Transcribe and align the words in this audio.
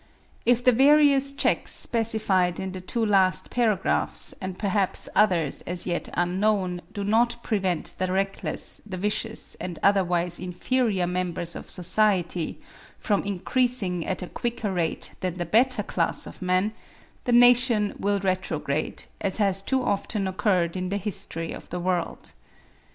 If 0.47 0.63
the 0.63 0.71
various 0.71 1.31
checks 1.31 1.71
specified 1.71 2.59
in 2.59 2.71
the 2.71 2.81
two 2.81 3.05
last 3.05 3.51
paragraphs, 3.51 4.33
and 4.41 4.57
perhaps 4.57 5.07
others 5.15 5.61
as 5.67 5.85
yet 5.85 6.09
unknown, 6.15 6.81
do 6.91 7.03
not 7.03 7.43
prevent 7.43 7.93
the 7.99 8.11
reckless, 8.11 8.81
the 8.83 8.97
vicious 8.97 9.53
and 9.61 9.77
otherwise 9.83 10.39
inferior 10.39 11.05
members 11.05 11.55
of 11.55 11.69
society 11.69 12.59
from 12.97 13.23
increasing 13.25 14.03
at 14.07 14.23
a 14.23 14.27
quicker 14.29 14.73
rate 14.73 15.11
than 15.19 15.35
the 15.35 15.45
better 15.45 15.83
class 15.83 16.25
of 16.25 16.41
men, 16.41 16.73
the 17.25 17.31
nation 17.31 17.93
will 17.99 18.19
retrograde, 18.19 19.03
as 19.21 19.37
has 19.37 19.61
too 19.61 19.83
often 19.83 20.27
occurred 20.27 20.75
in 20.75 20.89
the 20.89 20.97
history 20.97 21.51
of 21.51 21.69
the 21.69 21.79
world. 21.79 22.31